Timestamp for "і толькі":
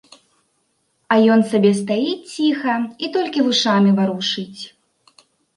3.07-3.45